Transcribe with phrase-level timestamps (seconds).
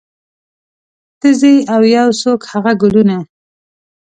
[1.19, 3.17] ته ځې او یو څوک هغه ګلونه